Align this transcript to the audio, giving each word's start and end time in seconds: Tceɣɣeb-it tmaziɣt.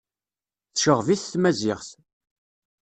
Tceɣɣeb-it 0.71 1.29
tmaziɣt. 1.31 1.89